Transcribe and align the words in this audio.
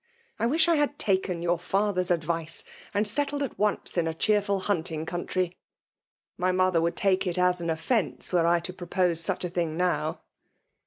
I 0.39 0.47
wish 0.47 0.67
I 0.67 0.77
had 0.77 0.97
taken 0.97 1.43
your 1.43 1.59
father's 1.59 2.09
advice, 2.09 2.63
and 2.91 3.07
settled 3.07 3.43
at 3.43 3.59
once 3.59 3.99
in 3.99 4.07
a 4.07 4.15
cheerful 4.15 4.61
hunting 4.61 5.05
country. 5.05 5.59
My 6.39 6.51
mo 6.51 6.71
ther 6.71 6.81
would 6.81 6.95
take 6.95 7.27
it 7.27 7.37
as 7.37 7.61
an 7.61 7.69
offence, 7.69 8.33
were 8.33 8.47
I 8.47 8.61
to 8.61 8.73
propose 8.73 9.21
such 9.21 9.45
a 9.45 9.49
thing 9.49 9.77
now 9.77 10.21